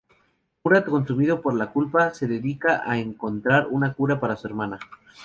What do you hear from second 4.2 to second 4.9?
su hermana.